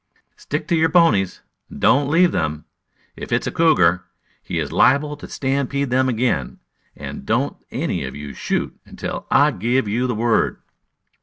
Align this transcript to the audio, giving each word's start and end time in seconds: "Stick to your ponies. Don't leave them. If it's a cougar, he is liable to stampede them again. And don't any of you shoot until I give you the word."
"Stick 0.35 0.67
to 0.69 0.75
your 0.75 0.89
ponies. 0.89 1.41
Don't 1.71 2.09
leave 2.09 2.31
them. 2.31 2.65
If 3.15 3.31
it's 3.31 3.45
a 3.45 3.51
cougar, 3.51 4.05
he 4.41 4.57
is 4.57 4.71
liable 4.71 5.15
to 5.17 5.27
stampede 5.27 5.91
them 5.91 6.09
again. 6.09 6.57
And 6.95 7.23
don't 7.23 7.57
any 7.69 8.03
of 8.05 8.15
you 8.15 8.33
shoot 8.33 8.75
until 8.83 9.27
I 9.29 9.51
give 9.51 9.87
you 9.87 10.07
the 10.07 10.15
word." 10.15 10.59